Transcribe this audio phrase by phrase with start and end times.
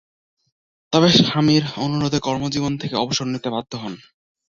[0.93, 3.93] তবে, স্বামীর অনুরোধে কর্মজীবন থেকে অবসর নিতে বাধ্য হন।